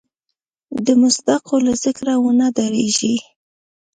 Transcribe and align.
د 0.85 0.87
مصادقو 1.01 1.55
له 1.65 1.73
ذکره 1.83 2.13
ونه 2.23 2.47
ډارېږي. 2.55 3.15